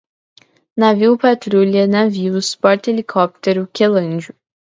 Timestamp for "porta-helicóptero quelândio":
2.55-4.33